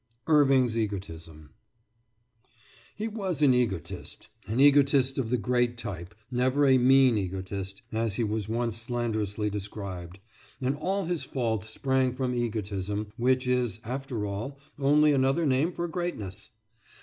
IRVING'S 0.25 0.75
EGOTISM 0.79 1.51
He 2.95 3.07
was 3.07 3.43
an 3.43 3.53
egotist, 3.53 4.29
an 4.47 4.59
egotist 4.59 5.19
of 5.19 5.29
the 5.29 5.37
great 5.37 5.77
type, 5.77 6.15
never 6.31 6.65
"a 6.65 6.79
mean 6.79 7.19
egotist," 7.19 7.83
as 7.91 8.15
he 8.15 8.23
was 8.23 8.49
once 8.49 8.77
slanderously 8.77 9.51
described; 9.51 10.17
and 10.59 10.75
all 10.75 11.05
his 11.05 11.23
faults 11.23 11.69
sprang 11.69 12.13
from 12.13 12.33
egotism, 12.33 13.13
which 13.15 13.45
is, 13.45 13.79
after 13.83 14.25
all, 14.25 14.57
only 14.79 15.11
another 15.11 15.45
name 15.45 15.71
for 15.71 15.87
greatness. 15.87 16.49